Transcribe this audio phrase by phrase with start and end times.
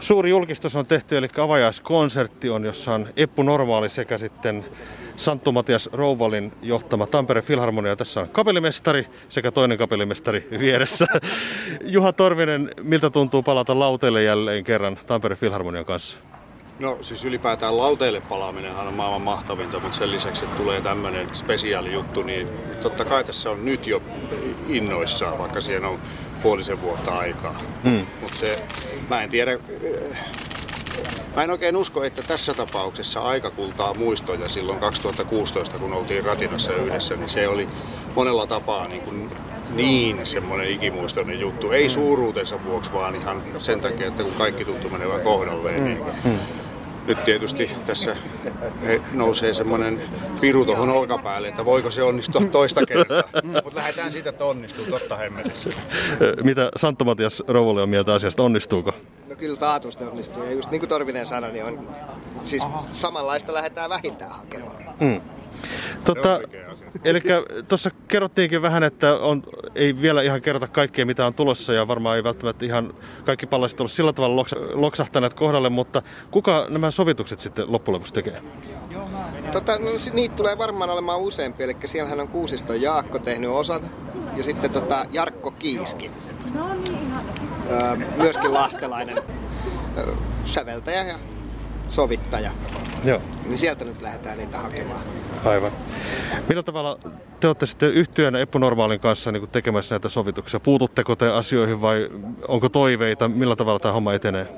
[0.00, 4.64] Suuri julkistus on tehty, eli avajaiskonsertti on, jossa on Eppu Normaali sekä sitten
[5.16, 7.96] Santtu Matias Rouvalin johtama Tampere Filharmonia.
[7.96, 11.06] Tässä on kapellimestari sekä toinen kapellimestari vieressä.
[11.84, 16.29] Juha Torvinen, miltä tuntuu palata lauteille jälleen kerran Tampere Filharmonian kanssa?
[16.80, 21.92] No siis ylipäätään lauteille palaaminenhan on maailman mahtavinta, mutta sen lisäksi, että tulee tämmöinen spesiaali
[21.92, 22.48] juttu, niin
[22.82, 24.02] totta kai tässä on nyt jo
[24.68, 26.00] innoissaan, vaikka siihen on
[26.42, 27.60] puolisen vuotta aikaa.
[27.84, 28.06] Hmm.
[28.20, 28.64] Mutta se,
[29.10, 29.58] mä en tiedä,
[31.36, 36.72] Mä en oikein usko, että tässä tapauksessa aika kultaa muistoja silloin 2016, kun oltiin Ratinassa
[36.72, 37.68] yhdessä, niin se oli
[38.14, 39.30] monella tapaa niin, kuin
[39.74, 41.70] niin semmoinen ikimuistoinen juttu.
[41.70, 46.59] Ei suuruutensa vuoksi, vaan ihan sen takia, että kun kaikki tuttu menevän kohdalleen, niin hmm
[47.06, 48.16] nyt tietysti tässä
[49.12, 50.02] nousee semmoinen
[50.40, 53.22] piru tuohon olkapäälle, että voiko se onnistua toista kertaa.
[53.64, 55.70] Mutta lähdetään siitä, että onnistuu, totta hemmetissä.
[56.42, 58.92] Mitä Santtu Matias Rouvolle on mieltä asiasta, onnistuuko?
[59.28, 60.44] No kyllä taatusti onnistuu.
[60.44, 61.88] Ja just niin kuin Torvinen sanoi, niin on,
[62.42, 64.84] siis samanlaista lähdetään vähintään hakemaan.
[65.00, 65.20] Mm.
[66.04, 66.40] Tota,
[67.04, 67.22] eli
[67.68, 69.42] tuossa kerrottiinkin vähän, että on,
[69.74, 72.94] ei vielä ihan kerrota kaikkea, mitä on tulossa, ja varmaan ei välttämättä ihan
[73.24, 78.14] kaikki pallasit ole sillä tavalla loksa, loksahtaneet kohdalle, mutta kuka nämä sovitukset sitten loppujen lopuksi
[78.14, 78.42] tekee?
[79.52, 83.90] Tota, no, niitä tulee varmaan olemaan useampi, eli siellähän on Kuusiston Jaakko tehnyt osat,
[84.36, 86.10] ja sitten tota, Jarkko Kiiski,
[87.70, 89.22] öö, myöskin lahtelainen
[89.98, 91.18] öö, säveltäjä ja
[91.90, 92.50] sovittaja.
[93.04, 93.20] Joo.
[93.46, 95.00] Niin sieltä nyt lähdetään niitä hakemaan.
[95.44, 95.72] Aivan.
[96.48, 96.98] Millä tavalla
[97.40, 100.60] te olette sitten yhtiönä Eppu Normaalin kanssa niin tekemässä näitä sovituksia?
[100.60, 102.08] Puututteko te asioihin vai
[102.48, 103.28] onko toiveita?
[103.28, 104.48] Millä tavalla tämä homma etenee?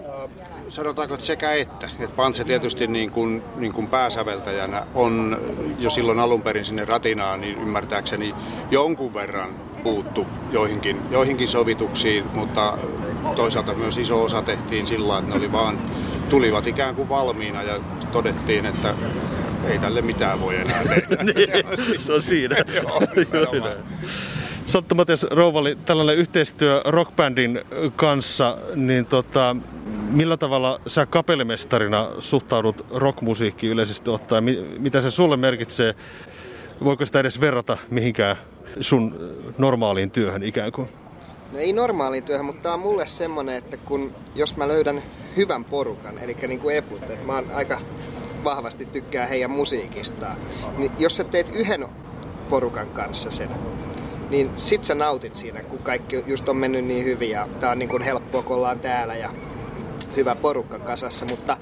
[0.73, 1.89] sanotaanko, että sekä että.
[2.01, 5.39] että Pantse tietysti niin kuin, niin kuin pääsäveltäjänä on
[5.79, 8.35] jo silloin alun perin sinne ratinaan, niin ymmärtääkseni
[8.71, 9.51] jonkun verran
[9.83, 12.79] puuttu joihinkin, joihinkin sovituksiin, mutta
[13.37, 15.79] toisaalta myös iso osa tehtiin sillä että ne oli vaan,
[16.33, 17.81] tulivat ikään kuin valmiina ja
[18.13, 18.95] todettiin, että
[19.69, 21.25] ei tälle mitään voi enää tehdä.
[21.25, 22.57] niin, se on siinä.
[24.95, 27.61] Matias Rouvali, tällainen yhteistyö rockbandin
[27.97, 29.57] kanssa, niin tota,
[30.11, 34.45] millä tavalla sä kapellimestarina suhtaudut rockmusiikkiin yleisesti ottaen?
[34.79, 35.95] Mitä se sulle merkitsee?
[36.85, 38.37] Voiko sitä edes verrata mihinkään
[38.81, 41.02] sun normaaliin työhön ikään kuin?
[41.53, 45.03] No ei normaaliin työhön, mutta tämä on mulle semmonen, että kun, jos mä löydän
[45.37, 47.79] hyvän porukan, eli niin kuin Eput, että mä oon aika
[48.45, 50.37] vahvasti tykkää heidän musiikistaan,
[50.77, 51.89] niin jos sä teet yhden
[52.49, 53.49] porukan kanssa sen,
[54.31, 57.79] niin sit sä nautit siinä, kun kaikki just on mennyt niin hyvin ja tää on
[57.79, 59.31] niin kuin helppoa, kun ollaan täällä ja
[60.17, 61.57] hyvä porukka kasassa, mutta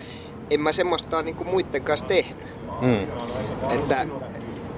[0.51, 2.47] en mä semmoista niin kuin muiden kanssa tehnyt.
[2.81, 3.03] Mm.
[3.71, 4.07] Että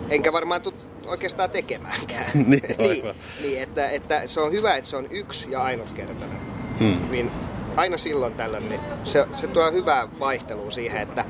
[0.09, 0.75] enkä varmaan tule
[1.07, 2.31] oikeastaan tekemäänkään.
[2.35, 6.41] niin, niin, niin että, että se on hyvä, että se on yksi ja ainutkertainen.
[6.81, 6.97] Mm.
[7.11, 7.31] Niin
[7.77, 11.25] aina silloin tällöin niin se, se tuo hyvää vaihtelua siihen, että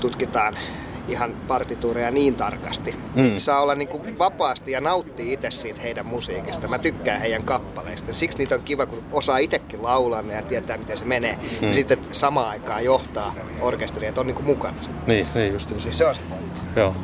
[0.00, 0.56] tutkitaan
[1.08, 2.94] ihan partituureja niin tarkasti.
[3.16, 3.38] Mm.
[3.38, 6.68] Saa olla niin kuin vapaasti ja nauttii itse siitä heidän musiikista.
[6.68, 8.12] Mä tykkään heidän kappaleista.
[8.14, 11.38] Siksi niitä on kiva, kun osaa itsekin laulaa ja tietää, miten se menee.
[11.60, 11.68] Mm.
[11.68, 14.76] Ja sitten samaan aikaan johtaa orkesteria, että on niin kuin mukana.
[15.06, 15.92] Niin, niin just niin.
[15.92, 16.20] Se on se
[16.76, 16.94] Joo.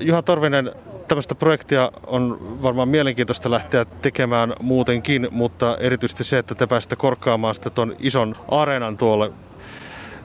[0.00, 0.72] Juha Torvinen,
[1.08, 7.54] tämmöistä projektia on varmaan mielenkiintoista lähteä tekemään muutenkin, mutta erityisesti se, että te pääsette korkkaamaan
[7.54, 9.32] sitten tuon ison areenan tuolle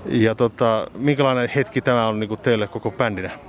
[0.05, 3.39] ja tota, minkälainen hetki tämä on niin teille koko bändinä?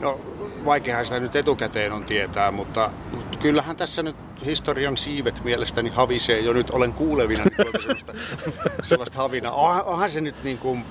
[0.00, 0.20] No
[0.64, 6.40] vaikeahan sitä nyt etukäteen on tietää, mutta, mutta kyllähän tässä nyt historian siivet mielestäni havisee
[6.40, 8.12] jo nyt olen kuulevina niin sellaista,
[8.82, 9.52] sellaista havina.
[9.52, 10.84] Onhan se nyt niin kuin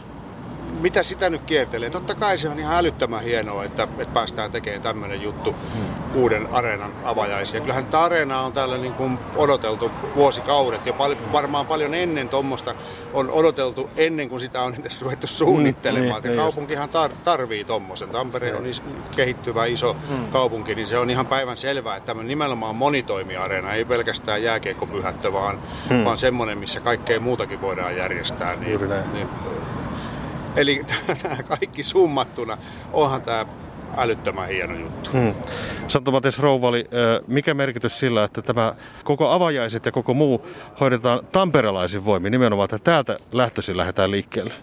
[0.81, 1.89] mitä sitä nyt kiertelee?
[1.89, 6.15] Totta kai se on ihan älyttömän hienoa, että, että päästään tekemään tämmöinen juttu hmm.
[6.15, 7.61] uuden areenan avajaisia.
[7.61, 12.75] Kyllähän tämä areena on täällä niin kuin odoteltu vuosikaudet ja pal- varmaan paljon ennen tuommoista
[13.13, 16.21] on odoteltu ennen kuin sitä on edes ruvettu suunnittelemaan.
[16.21, 18.09] Hmm, niin, kaupunkihan tar- tarvii tuommoisen.
[18.09, 18.83] Tampere on is-
[19.15, 20.27] kehittyvä iso hmm.
[20.27, 25.59] kaupunki, niin se on ihan päivän selvää, että tämä nimenomaan monitoimiareena, ei pelkästään jääkiekkopyhättö, vaan,
[25.89, 26.05] hmm.
[26.05, 28.55] vaan semmoinen, missä kaikkea muutakin voidaan järjestää.
[28.55, 28.79] Niin,
[29.13, 29.27] niin
[30.61, 30.81] Eli
[31.23, 32.57] tämä kaikki summattuna,
[32.93, 33.45] onhan tämä
[33.97, 35.09] älyttömän hieno juttu.
[35.13, 35.33] Hmm.
[35.87, 36.85] Santtu Matias Rouvali,
[37.27, 40.47] mikä merkitys sillä, että tämä koko avajaiset ja koko muu
[40.79, 44.53] hoidetaan tamperelaisin voimin, nimenomaan, että täältä lähtöisin lähdetään liikkeelle?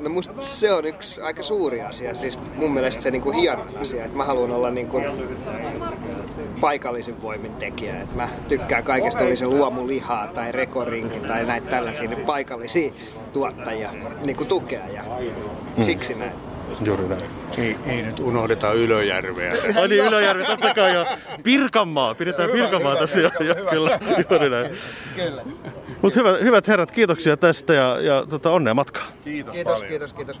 [0.00, 4.04] No musta se on yksi aika suuri asia, siis mun mielestä se niinku hieno asia,
[4.04, 5.02] että mä haluan olla niinku
[6.60, 8.00] paikallisin voimin tekijä.
[8.00, 12.90] Et mä tykkään kaikesta, oli se luomulihaa tai rekorinki tai näitä tällaisia niin paikallisia
[13.32, 13.90] tuottajia
[14.26, 15.02] niin kuin tukea ja
[15.76, 15.82] mm.
[15.82, 16.32] siksi näin.
[16.84, 17.22] Juuri näin.
[17.58, 19.52] Ei, ei nyt unohdeta Ylöjärveä.
[19.80, 21.06] Ai niin, Ylöjärvi, totta kai jo.
[21.42, 23.30] Pirkanmaa, pidetään Pirkanmaa tässä jo.
[23.40, 23.98] jo kyllä,
[24.30, 24.76] juuri näin.
[25.16, 25.42] Kyllä.
[26.02, 29.06] Mutta hyvät, hyvät herrat, kiitoksia tästä ja, ja tota, onnea matkaa.
[29.24, 30.40] Kiitos, kiitos, kiitos, kiitos.